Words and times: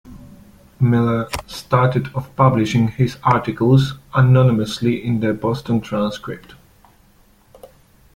Miller 0.79 1.29
started 1.45 2.07
off 2.15 2.35
publishing 2.35 2.87
his 2.87 3.19
articles 3.21 3.99
anonymously 4.15 5.05
in 5.05 5.19
the 5.19 5.31
"Boston 5.31 5.79
Transcript". 5.79 6.55